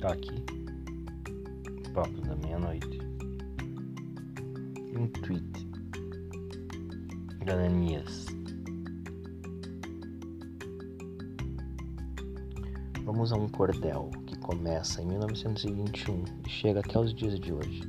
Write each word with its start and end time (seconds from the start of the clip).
Tá 0.00 0.12
aqui, 0.12 0.42
papo 1.92 2.22
da 2.22 2.34
meia-noite. 2.36 3.00
Um 4.98 5.06
tweet 5.08 5.68
da 7.44 7.52
Ananias. 7.52 8.24
Vamos 13.04 13.30
a 13.30 13.36
um 13.36 13.46
cordel 13.50 14.10
que 14.26 14.38
começa 14.38 15.02
em 15.02 15.06
1921 15.06 16.24
e 16.46 16.48
chega 16.48 16.80
até 16.80 16.98
os 16.98 17.12
dias 17.12 17.38
de 17.38 17.52
hoje. 17.52 17.82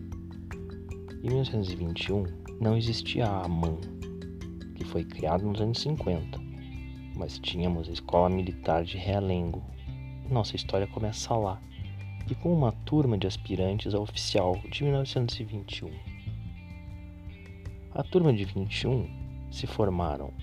Em 1.24 1.30
1921 1.30 2.26
não 2.60 2.76
existia 2.76 3.26
a 3.26 3.46
AMAN, 3.46 3.78
que 4.76 4.84
foi 4.84 5.06
criada 5.06 5.46
nos 5.46 5.62
anos 5.62 5.80
50, 5.80 6.38
mas 7.16 7.40
tínhamos 7.40 7.88
a 7.88 7.94
Escola 7.94 8.30
Militar 8.30 8.84
de 8.84 8.98
Realengo. 8.98 9.64
Nossa 10.30 10.58
história 10.58 10.88
começa 10.88 11.34
lá 11.36 11.62
e 12.30 12.36
com 12.36 12.54
uma 12.54 12.72
turma 12.72 13.18
de 13.18 13.28
aspirantes 13.28 13.94
a 13.94 14.00
oficial 14.00 14.60
de 14.70 14.84
1921. 14.84 15.90
A 17.94 18.04
turma 18.04 18.34
de 18.34 18.46
21 18.46 19.08
se 19.52 19.68
formaram 19.68 20.34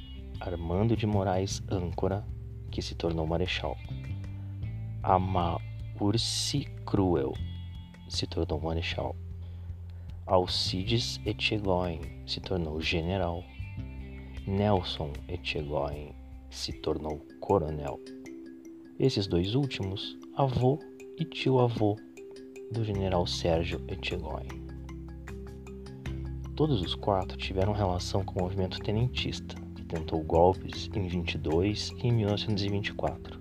Armando 0.40 0.96
de 0.96 1.06
Moraes 1.06 1.62
Âncora, 1.70 2.24
que 2.70 2.82
se 2.82 2.94
tornou 2.94 3.26
marechal, 3.26 3.76
Amaurci 5.02 6.66
Cruel, 6.84 7.32
se 8.08 8.26
tornou 8.26 8.60
marechal, 8.60 9.16
Alcides 10.26 11.20
Etchegoyen 11.24 12.00
se 12.26 12.40
tornou 12.40 12.80
general, 12.80 13.42
Nelson 14.46 15.12
Etchegoyen 15.26 16.14
se 16.50 16.72
tornou 16.72 17.24
coronel. 17.40 17.98
Esses 18.98 19.26
dois 19.26 19.54
últimos, 19.54 20.18
avô 20.36 20.78
e 21.18 21.24
tio-avô 21.24 21.96
do 22.70 22.84
general 22.84 23.26
Sérgio 23.26 23.80
Etchegoyen. 23.88 24.62
Todos 26.54 26.80
os 26.80 26.94
quatro 26.94 27.36
tiveram 27.36 27.72
relação 27.72 28.24
com 28.24 28.38
o 28.38 28.42
movimento 28.44 28.78
tenentista, 28.78 29.56
que 29.74 29.84
tentou 29.84 30.22
golpes 30.22 30.88
em 30.94 31.08
22 31.08 31.92
e 32.02 32.06
em 32.06 32.12
1924. 32.12 33.40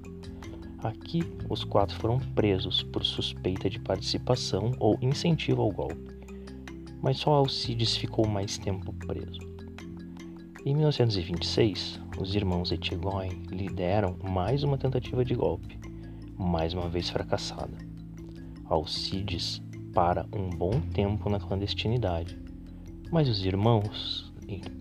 Aqui, 0.80 1.24
os 1.50 1.64
quatro 1.64 1.96
foram 1.98 2.20
presos 2.36 2.82
por 2.84 3.04
suspeita 3.04 3.70
de 3.70 3.80
participação 3.80 4.72
ou 4.80 4.98
incentivo 5.02 5.62
ao 5.62 5.72
golpe, 5.72 6.18
mas 7.02 7.18
só 7.18 7.34
Alcides 7.34 7.96
ficou 7.96 8.28
mais 8.28 8.58
tempo 8.58 8.94
preso. 8.94 9.40
Em 10.66 10.76
1926, 10.76 12.00
os 12.20 12.36
irmãos 12.36 12.72
Etchegoyen 12.72 13.44
lideram 13.52 14.18
mais 14.24 14.64
uma 14.64 14.78
tentativa 14.78 15.24
de 15.24 15.34
golpe, 15.34 15.78
mais 16.38 16.74
uma 16.74 16.88
vez 16.88 17.10
fracassada. 17.10 17.78
Alcides 18.66 19.62
para 19.94 20.26
um 20.34 20.50
bom 20.50 20.80
tempo 20.94 21.30
na 21.30 21.40
clandestinidade, 21.40 22.38
mas 23.12 23.28
os 23.28 23.44
irmãos 23.44 24.32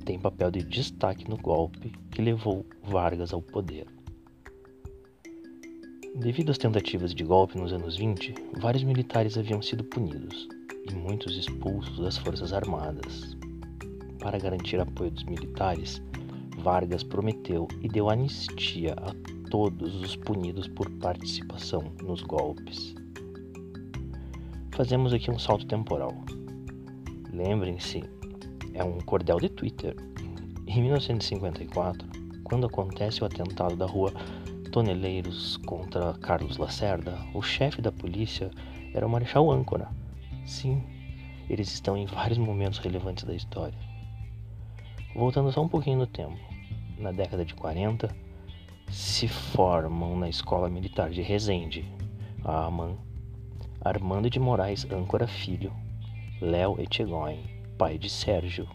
têm 0.05 0.19
papel 0.19 0.51
de 0.51 0.63
destaque 0.63 1.29
no 1.29 1.37
golpe 1.37 1.93
que 2.11 2.21
levou 2.21 2.67
Vargas 2.83 3.33
ao 3.33 3.41
poder. 3.41 3.87
Devido 6.15 6.51
às 6.51 6.59
tentativas 6.59 7.15
de 7.15 7.25
golpe 7.25 7.59
nos 7.59 7.73
anos 7.73 7.97
20, 7.97 8.35
vários 8.59 8.85
militares 8.85 9.37
haviam 9.37 9.61
sido 9.61 9.85
punidos 9.85 10.49
e 10.89 10.95
muitos 10.95 11.37
expulsos 11.37 11.99
das 11.99 12.17
Forças 12.17 12.53
Armadas. 12.53 13.37
Para 14.19 14.39
garantir 14.39 14.81
apoio 14.81 15.11
dos 15.11 15.25
militares, 15.25 16.03
Vargas 16.59 17.03
prometeu 17.03 17.69
e 17.83 17.89
deu 17.89 18.09
anistia 18.09 18.95
a 18.99 19.36
todos 19.51 19.95
os 20.01 20.17
punidos 20.17 20.69
por 20.69 20.91
participação 20.99 21.93
nos 22.03 22.23
golpes. 22.23 22.95
Fazemos 24.73 25.13
aqui 25.13 25.31
um 25.31 25.39
salto 25.39 25.67
temporal. 25.67 26.13
Lembrem-se, 27.33 28.05
é 28.75 28.85
um 28.85 29.01
cordel 29.01 29.39
de 29.41 29.49
Twitter. 29.49 29.97
Em 30.67 30.83
1954, 30.83 32.07
quando 32.45 32.67
acontece 32.67 33.23
o 33.23 33.27
atentado 33.27 33.77
da 33.77 33.87
rua 33.87 34.13
Toneleiros 34.73 35.57
contra 35.59 36.15
Carlos 36.15 36.59
Lacerda, 36.59 37.19
o 37.33 37.41
chefe 37.41 37.81
da 37.81 37.93
polícia 37.93 38.51
era 38.93 39.07
o 39.07 39.11
Marechal 39.11 39.51
Âncora. 39.51 39.89
Sim, 40.45 40.83
eles 41.49 41.73
estão 41.73 41.97
em 41.97 42.07
vários 42.07 42.39
momentos 42.39 42.79
relevantes 42.79 43.25
da 43.25 43.35
história. 43.35 43.79
Voltando 45.15 45.51
só 45.53 45.63
um 45.63 45.69
pouquinho 45.69 45.99
no 45.99 46.07
tempo, 46.07 46.37
na 46.99 47.13
década 47.13 47.45
de 47.45 47.55
40, 47.55 48.15
se 48.91 49.29
formam 49.29 50.17
na 50.17 50.29
Escola 50.29 50.69
Militar 50.69 51.11
de 51.11 51.23
Resende, 51.23 51.85
AMAN, 52.45 52.97
Armando 53.81 54.31
de 54.31 54.39
Moraes 54.39 54.87
Âncora 54.91 55.27
Filho, 55.27 55.73
Léo 56.41 56.81
Etchegoyen, 56.81 57.45
pai 57.77 57.99
de 57.99 58.09
Sérgio, 58.09 58.69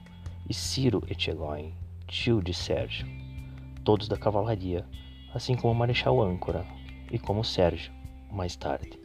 e 0.50 0.54
Ciro 0.54 1.04
Etchegoyen, 1.10 1.74
tio 2.08 2.42
de 2.42 2.54
Sérgio, 2.54 3.08
todos 3.84 4.08
da 4.08 4.18
cavalaria, 4.18 4.86
assim 5.34 5.56
como 5.56 5.74
o 5.74 5.76
Marechal 5.76 6.22
Âncora 6.22 6.66
e 7.12 7.18
como 7.18 7.44
Sérgio, 7.44 7.92
mais 8.32 8.56
tarde. 8.56 9.00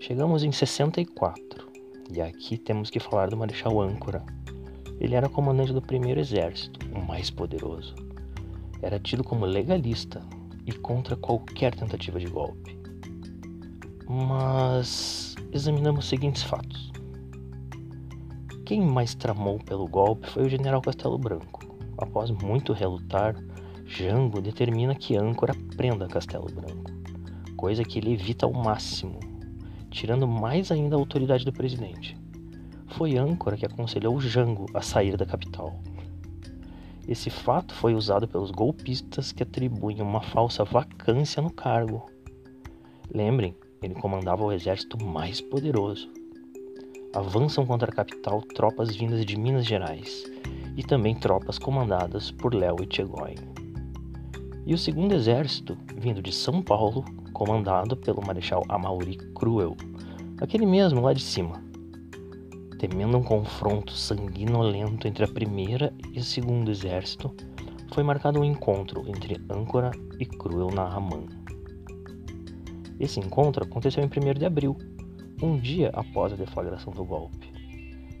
Chegamos 0.00 0.44
em 0.44 0.52
64, 0.52 1.72
e 2.12 2.20
aqui 2.20 2.58
temos 2.58 2.90
que 2.90 3.00
falar 3.00 3.30
do 3.30 3.36
Marechal 3.36 3.80
Âncora. 3.80 4.24
Ele 5.00 5.14
era 5.14 5.28
comandante 5.28 5.72
do 5.72 5.80
primeiro 5.80 6.20
exército, 6.20 6.80
o 6.94 7.00
mais 7.00 7.30
poderoso 7.30 8.13
era 8.84 9.00
tido 9.00 9.24
como 9.24 9.46
legalista 9.46 10.20
e 10.66 10.72
contra 10.72 11.16
qualquer 11.16 11.74
tentativa 11.74 12.20
de 12.20 12.26
golpe. 12.26 12.78
Mas 14.06 15.34
examinamos 15.50 16.04
os 16.04 16.08
seguintes 16.10 16.42
fatos. 16.42 16.92
Quem 18.66 18.82
mais 18.82 19.14
tramou 19.14 19.58
pelo 19.58 19.88
golpe 19.88 20.28
foi 20.28 20.44
o 20.44 20.50
general 20.50 20.82
Castelo 20.82 21.18
Branco. 21.18 21.64
Após 21.96 22.30
muito 22.30 22.74
relutar, 22.74 23.34
Jango 23.86 24.42
determina 24.42 24.94
que 24.94 25.16
Âncora 25.16 25.54
prenda 25.76 26.06
Castelo 26.06 26.46
Branco, 26.46 26.90
coisa 27.56 27.84
que 27.84 27.98
ele 27.98 28.12
evita 28.12 28.44
ao 28.44 28.52
máximo, 28.52 29.18
tirando 29.90 30.26
mais 30.26 30.70
ainda 30.70 30.96
a 30.96 30.98
autoridade 30.98 31.44
do 31.44 31.52
presidente. 31.52 32.16
Foi 32.88 33.16
Âncora 33.16 33.56
que 33.56 33.64
aconselhou 33.64 34.20
Jango 34.20 34.66
a 34.74 34.82
sair 34.82 35.16
da 35.16 35.24
capital. 35.24 35.80
Esse 37.06 37.28
fato 37.28 37.74
foi 37.74 37.94
usado 37.94 38.26
pelos 38.26 38.50
golpistas 38.50 39.30
que 39.30 39.42
atribuem 39.42 40.00
uma 40.00 40.22
falsa 40.22 40.64
vacância 40.64 41.42
no 41.42 41.50
cargo. 41.50 42.06
Lembrem, 43.12 43.54
ele 43.82 43.94
comandava 43.94 44.42
o 44.42 44.50
exército 44.50 45.02
mais 45.04 45.38
poderoso. 45.38 46.10
Avançam 47.12 47.66
contra 47.66 47.90
a 47.90 47.94
capital 47.94 48.40
tropas 48.40 48.96
vindas 48.96 49.24
de 49.26 49.38
Minas 49.38 49.66
Gerais 49.66 50.24
e 50.76 50.82
também 50.82 51.14
tropas 51.14 51.58
comandadas 51.58 52.30
por 52.30 52.54
Léo 52.54 52.82
Etchegoyen. 52.82 53.52
E 54.66 54.72
o 54.72 54.78
segundo 54.78 55.14
exército, 55.14 55.76
vindo 55.94 56.22
de 56.22 56.32
São 56.32 56.62
Paulo, 56.62 57.04
comandado 57.34 57.96
pelo 57.98 58.24
Marechal 58.26 58.64
Amaury 58.66 59.16
Cruel, 59.34 59.76
aquele 60.40 60.64
mesmo 60.64 61.02
lá 61.02 61.12
de 61.12 61.22
cima 61.22 61.63
temendo 62.86 63.16
um 63.16 63.22
confronto 63.22 63.92
sanguinolento 63.92 65.08
entre 65.08 65.24
a 65.24 65.28
primeira 65.28 65.90
e 66.12 66.18
o 66.18 66.22
segundo 66.22 66.70
exército, 66.70 67.34
foi 67.94 68.02
marcado 68.02 68.38
um 68.38 68.44
encontro 68.44 69.08
entre 69.08 69.40
Âncora 69.50 69.90
e 70.20 70.26
Cruel 70.26 70.68
na 70.70 70.86
Raman. 70.86 71.24
Esse 73.00 73.20
encontro 73.20 73.64
aconteceu 73.64 74.04
em 74.04 74.06
1 74.06 74.38
de 74.38 74.44
abril, 74.44 74.76
um 75.42 75.56
dia 75.56 75.90
após 75.94 76.34
a 76.34 76.36
deflagração 76.36 76.92
do 76.92 77.06
golpe. 77.06 77.50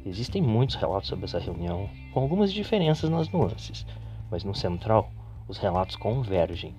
Existem 0.06 0.40
muitos 0.40 0.76
relatos 0.76 1.10
sobre 1.10 1.26
essa 1.26 1.38
reunião, 1.38 1.90
com 2.14 2.20
algumas 2.20 2.50
diferenças 2.50 3.10
nas 3.10 3.28
nuances, 3.28 3.84
mas 4.30 4.44
no 4.44 4.54
central, 4.54 5.12
os 5.46 5.58
relatos 5.58 5.96
convergem. 5.96 6.74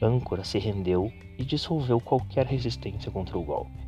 Âncora 0.00 0.44
se 0.44 0.60
rendeu 0.60 1.12
e 1.36 1.44
dissolveu 1.44 1.98
qualquer 1.98 2.46
resistência 2.46 3.10
contra 3.10 3.36
o 3.36 3.42
golpe. 3.42 3.87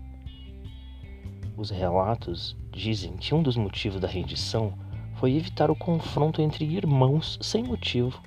Os 1.61 1.69
relatos 1.69 2.57
dizem 2.73 3.19
que 3.19 3.35
um 3.35 3.43
dos 3.43 3.55
motivos 3.55 4.01
da 4.01 4.09
rendição 4.09 4.73
foi 5.17 5.37
evitar 5.37 5.71
o 5.71 5.77
confronto 5.77 6.41
entre 6.41 6.65
irmãos 6.65 7.39
sem 7.43 7.63
motivo. 7.63 8.19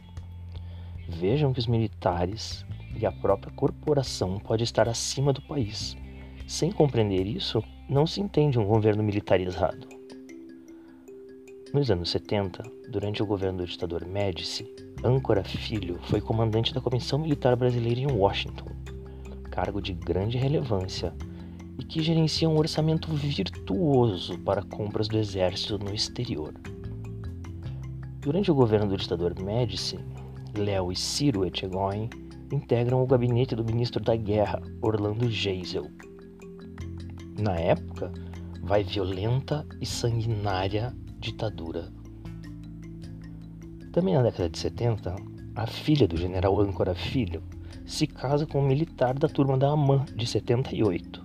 Vejam 1.09 1.51
que 1.51 1.57
os 1.57 1.65
militares 1.65 2.63
e 2.95 3.07
a 3.07 3.11
própria 3.11 3.51
corporação 3.51 4.37
pode 4.37 4.63
estar 4.63 4.87
acima 4.87 5.33
do 5.33 5.41
país. 5.41 5.97
Sem 6.45 6.71
compreender 6.71 7.25
isso, 7.25 7.63
não 7.89 8.05
se 8.05 8.21
entende 8.21 8.59
um 8.59 8.67
governo 8.67 9.01
militarizado. 9.01 9.87
Nos 11.73 11.89
anos 11.89 12.11
70, 12.11 12.61
durante 12.87 13.23
o 13.23 13.25
governo 13.25 13.63
do 13.63 13.65
ditador 13.65 14.05
Médici, 14.05 14.71
Âncora 15.03 15.43
Filho 15.43 15.99
foi 16.03 16.21
comandante 16.21 16.71
da 16.71 16.79
Comissão 16.79 17.17
Militar 17.17 17.55
Brasileira 17.55 17.99
em 17.99 18.11
Washington, 18.11 18.67
cargo 19.49 19.81
de 19.81 19.91
grande 19.91 20.37
relevância 20.37 21.11
e 21.77 21.83
que 21.83 22.01
gerencia 22.01 22.49
um 22.49 22.57
orçamento 22.57 23.11
virtuoso 23.13 24.37
para 24.39 24.63
compras 24.63 25.07
do 25.07 25.17
exército 25.17 25.77
no 25.77 25.93
exterior. 25.93 26.53
Durante 28.19 28.51
o 28.51 28.55
governo 28.55 28.87
do 28.87 28.97
ditador 28.97 29.39
Médici, 29.41 29.99
Léo 30.57 30.91
e 30.91 30.95
Ciro 30.95 31.45
Etchegoyen 31.45 32.09
integram 32.51 33.01
o 33.01 33.07
gabinete 33.07 33.55
do 33.55 33.65
ministro 33.65 34.01
da 34.01 34.15
Guerra, 34.15 34.61
Orlando 34.81 35.29
Geisel. 35.29 35.89
Na 37.39 37.55
época, 37.55 38.11
vai 38.61 38.83
violenta 38.83 39.65
e 39.81 39.85
sanguinária 39.85 40.95
ditadura. 41.19 41.91
Também 43.91 44.13
na 44.13 44.21
década 44.21 44.49
de 44.49 44.57
70, 44.57 45.15
a 45.55 45.67
filha 45.67 46.07
do 46.07 46.17
general 46.17 46.59
Âncora 46.59 46.95
Filho 46.95 47.43
se 47.85 48.07
casa 48.07 48.45
com 48.45 48.59
um 48.59 48.67
militar 48.67 49.13
da 49.17 49.27
turma 49.27 49.57
da 49.57 49.69
AMAN 49.69 50.05
de 50.15 50.25
78, 50.25 51.22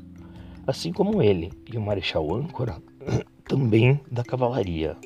assim 0.68 0.92
como 0.92 1.22
ele 1.22 1.50
e 1.72 1.78
o 1.78 1.80
marechal 1.80 2.30
Âncora, 2.34 2.76
também 3.48 3.98
da 4.12 4.22
cavalaria. 4.22 4.98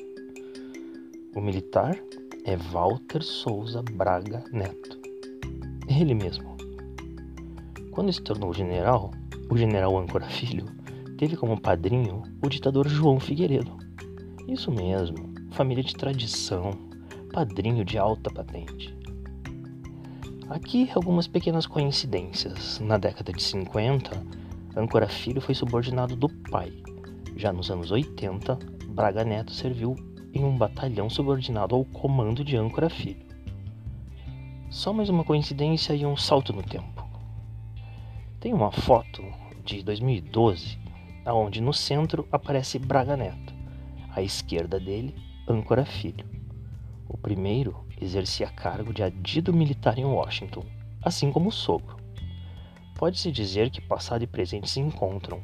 O 1.33 1.39
militar 1.39 1.97
é 2.43 2.57
Walter 2.57 3.23
Souza 3.23 3.81
Braga 3.81 4.43
Neto. 4.51 4.99
Ele 5.87 6.13
mesmo. 6.13 6.57
Quando 7.91 8.11
se 8.11 8.21
tornou 8.21 8.53
general, 8.53 9.11
o 9.49 9.57
general 9.57 9.97
Âncora 9.97 10.27
Filho 10.27 10.65
teve 11.17 11.37
como 11.37 11.59
padrinho 11.59 12.23
o 12.43 12.49
ditador 12.49 12.89
João 12.89 13.17
Figueiredo. 13.17 13.77
Isso 14.49 14.69
mesmo, 14.69 15.33
família 15.51 15.83
de 15.83 15.95
tradição, 15.95 16.71
padrinho 17.31 17.85
de 17.85 17.97
alta 17.97 18.29
patente. 18.29 18.93
Aqui 20.49 20.89
algumas 20.93 21.25
pequenas 21.25 21.65
coincidências. 21.65 22.81
Na 22.81 22.97
década 22.97 23.31
de 23.31 23.41
50, 23.41 24.42
Âncora 24.75 25.07
Filho 25.07 25.39
foi 25.39 25.53
subordinado 25.53 26.15
do 26.15 26.27
pai. 26.27 26.73
Já 27.35 27.53
nos 27.53 27.69
anos 27.69 27.91
80, 27.91 28.57
Braga 28.87 29.23
Neto 29.23 29.51
serviu 29.51 29.95
em 30.33 30.43
um 30.43 30.57
batalhão 30.57 31.09
subordinado 31.09 31.75
ao 31.75 31.85
comando 31.85 32.43
de 32.43 32.57
Âncora 32.57 32.89
Filho. 32.89 33.23
Só 34.71 34.91
mais 34.91 35.09
uma 35.09 35.23
coincidência 35.23 35.93
e 35.93 36.03
um 36.05 36.17
salto 36.17 36.51
no 36.51 36.63
tempo. 36.63 37.07
Tem 38.39 38.51
uma 38.51 38.71
foto 38.71 39.23
de 39.63 39.83
2012 39.83 40.81
onde 41.31 41.61
no 41.61 41.71
centro 41.71 42.27
aparece 42.31 42.79
Braga 42.79 43.15
Neto, 43.15 43.53
à 44.09 44.21
esquerda 44.21 44.79
dele, 44.79 45.15
Âncora 45.47 45.85
Filho. 45.85 46.25
O 47.07 47.15
primeiro 47.15 47.85
exercia 48.01 48.47
cargo 48.47 48.91
de 48.91 49.03
adido 49.03 49.53
militar 49.53 49.97
em 49.97 50.03
Washington, 50.03 50.65
assim 51.01 51.31
como 51.31 51.49
o 51.49 51.51
sogro. 51.51 52.02
Pode-se 53.03 53.33
dizer 53.33 53.69
que 53.69 53.81
passado 53.81 54.23
e 54.23 54.27
presente 54.27 54.69
se 54.69 54.79
encontram, 54.79 55.43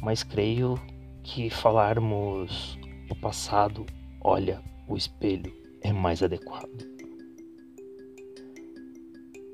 mas 0.00 0.22
creio 0.22 0.80
que 1.24 1.50
falarmos 1.50 2.78
o 3.10 3.16
passado 3.16 3.84
olha 4.20 4.62
o 4.86 4.96
espelho 4.96 5.52
é 5.82 5.92
mais 5.92 6.22
adequado. 6.22 6.70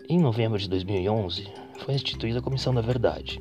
Em 0.06 0.18
novembro 0.18 0.58
de 0.58 0.68
2011, 0.68 1.50
foi 1.78 1.94
instituída 1.94 2.40
a 2.40 2.42
Comissão 2.42 2.74
da 2.74 2.82
Verdade. 2.82 3.40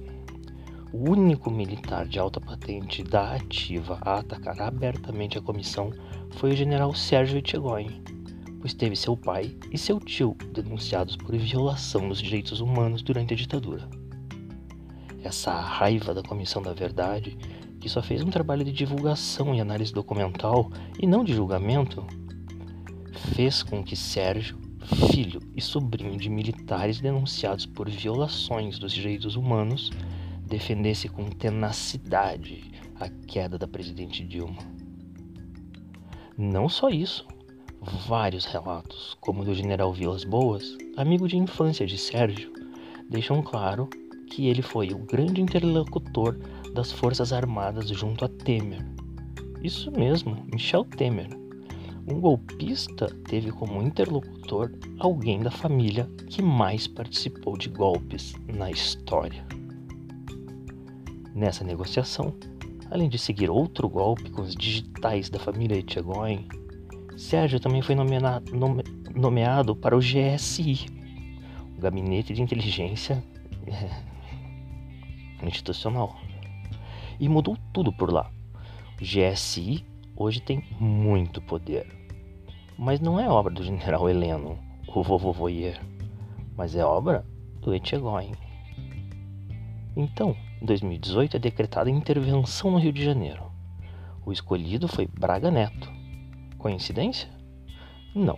O 0.93 1.11
único 1.11 1.51
militar 1.51 2.07
de 2.07 2.19
alta 2.19 2.39
patente 2.39 3.03
da 3.03 3.35
ativa 3.35 3.99
a 4.01 4.19
atacar 4.19 4.61
abertamente 4.61 5.37
a 5.37 5.41
comissão 5.41 5.91
foi 6.37 6.51
o 6.51 6.55
general 6.55 6.95
Sérgio 6.95 7.39
Etchegóin, 7.39 8.01
pois 8.59 8.73
teve 8.73 8.95
seu 8.95 9.15
pai 9.15 9.55
e 9.71 9.77
seu 9.77 9.99
tio 9.99 10.35
denunciados 10.53 11.15
por 11.15 11.35
violação 11.35 12.09
dos 12.09 12.21
direitos 12.21 12.59
humanos 12.59 13.01
durante 13.01 13.33
a 13.33 13.37
ditadura. 13.37 13.89
Essa 15.23 15.59
raiva 15.59 16.13
da 16.13 16.23
Comissão 16.23 16.61
da 16.61 16.73
Verdade 16.73 17.37
que 17.79 17.89
só 17.89 18.01
fez 18.01 18.21
um 18.21 18.29
trabalho 18.29 18.63
de 18.63 18.71
divulgação 18.71 19.55
e 19.55 19.61
análise 19.61 19.93
documental 19.93 20.69
e 20.99 21.07
não 21.07 21.23
de 21.23 21.33
julgamento, 21.33 22.05
fez 23.33 23.63
com 23.63 23.83
que 23.83 23.95
Sérgio, 23.95 24.59
filho 25.11 25.41
e 25.55 25.61
sobrinho 25.61 26.17
de 26.17 26.29
militares 26.29 26.99
denunciados 26.99 27.65
por 27.65 27.89
violações 27.89 28.77
dos 28.77 28.91
direitos 28.91 29.35
humanos, 29.35 29.91
defendesse 30.45 31.07
com 31.07 31.29
tenacidade 31.29 32.71
a 32.99 33.07
queda 33.07 33.57
da 33.57 33.67
presidente 33.67 34.25
Dilma. 34.25 34.61
Não 36.37 36.67
só 36.67 36.89
isso, 36.89 37.25
vários 37.81 38.45
relatos, 38.45 39.17
como 39.21 39.41
o 39.41 39.45
do 39.45 39.53
general 39.53 39.93
Vilas 39.93 40.23
Boas, 40.23 40.77
amigo 40.97 41.27
de 41.27 41.37
infância 41.37 41.85
de 41.85 41.97
Sérgio, 41.97 42.51
deixam 43.09 43.41
claro 43.41 43.89
que 44.29 44.47
ele 44.47 44.61
foi 44.61 44.89
o 44.93 44.99
grande 44.99 45.41
interlocutor 45.41 46.37
das 46.73 46.91
Forças 46.91 47.33
Armadas 47.33 47.87
junto 47.89 48.25
a 48.25 48.29
Temer. 48.29 48.85
Isso 49.63 49.91
mesmo, 49.91 50.45
Michel 50.51 50.85
Temer. 50.85 51.29
Um 52.07 52.19
golpista 52.19 53.07
teve 53.27 53.51
como 53.51 53.81
interlocutor 53.81 54.71
alguém 54.99 55.41
da 55.41 55.51
família 55.51 56.09
que 56.27 56.41
mais 56.41 56.87
participou 56.87 57.57
de 57.57 57.69
golpes 57.69 58.33
na 58.47 58.71
história. 58.71 59.45
Nessa 61.35 61.63
negociação, 61.63 62.33
além 62.89 63.09
de 63.09 63.17
seguir 63.17 63.49
outro 63.49 63.87
golpe 63.87 64.29
com 64.31 64.41
os 64.41 64.55
digitais 64.55 65.29
da 65.29 65.39
família 65.39 65.77
Etchegoin, 65.77 66.47
Sérgio 67.19 67.59
também 67.59 67.81
foi 67.81 67.95
nomeado, 67.95 68.55
nome, 68.55 68.81
nomeado 69.13 69.75
para 69.75 69.95
o 69.95 69.99
GSI, 69.99 70.85
o 71.77 71.81
Gabinete 71.81 72.33
de 72.33 72.41
Inteligência 72.41 73.21
Institucional 75.43 76.15
e 77.19 77.27
mudou 77.27 77.57
tudo 77.73 77.91
por 77.91 78.09
lá. 78.09 78.31
O 79.01 79.03
GSI 79.03 79.85
hoje 80.15 80.39
tem 80.39 80.63
muito 80.79 81.41
poder. 81.41 81.85
Mas 82.77 83.01
não 83.01 83.19
é 83.19 83.27
obra 83.27 83.53
do 83.53 83.63
general 83.63 84.09
Heleno, 84.09 84.57
o 84.87 85.03
vovô 85.03 85.33
Voyer, 85.33 85.77
mas 86.55 86.73
é 86.73 86.85
obra 86.85 87.25
do 87.59 87.75
Etchegóin. 87.75 88.31
Então, 89.93 90.37
em 90.61 90.65
2018 90.65 91.35
é 91.35 91.39
decretada 91.39 91.89
intervenção 91.89 92.71
no 92.71 92.79
Rio 92.79 92.93
de 92.93 93.03
Janeiro. 93.03 93.51
O 94.25 94.31
escolhido 94.31 94.87
foi 94.87 95.05
Braga 95.05 95.51
Neto. 95.51 95.98
Coincidência? 96.59 97.29
Não. 98.13 98.37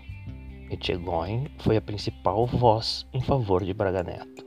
Etchegóin 0.70 1.48
foi 1.58 1.76
a 1.76 1.82
principal 1.82 2.46
voz 2.46 3.06
em 3.12 3.20
favor 3.20 3.66
de 3.66 3.74
Braga 3.74 4.04
Neto. 4.04 4.46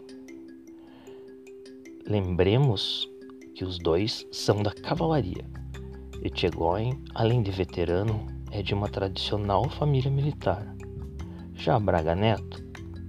Lembremos 2.07 3.11
que 3.57 3.65
os 3.65 3.79
dois 3.81 4.25
são 4.31 4.63
da 4.63 4.73
cavalaria. 4.73 5.45
Etchegoin, 6.23 7.03
além 7.17 7.43
de 7.43 7.51
veterano, 7.51 8.27
é 8.53 8.63
de 8.63 8.73
uma 8.73 8.89
tradicional 8.89 9.69
família 9.69 10.11
militar. 10.11 10.65
Já 11.55 11.77
Braga 11.79 12.15
Neto 12.15 12.65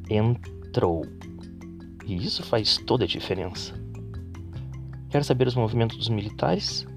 entrou. 0.09 1.05
E 2.07 2.15
isso 2.15 2.41
faz 2.41 2.77
toda 2.79 3.03
a 3.03 3.07
diferença. 3.07 3.73
Quer 5.11 5.23
saber 5.23 5.47
os 5.47 5.55
movimentos 5.55 5.97
dos 5.97 6.09
militares? 6.09 6.87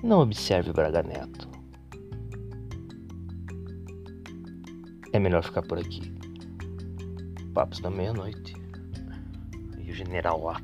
Não 0.00 0.20
observe 0.20 0.72
Braga 0.72 1.02
Neto. 1.02 1.57
É 5.12 5.18
melhor 5.18 5.42
ficar 5.42 5.62
por 5.62 5.78
aqui. 5.78 6.12
Papos 7.54 7.80
da 7.80 7.90
meia-noite. 7.90 8.54
E 9.78 9.90
o 9.90 9.94
general 9.94 10.48
A 10.50 10.60